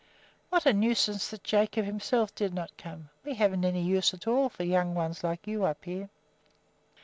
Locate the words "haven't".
3.35-3.63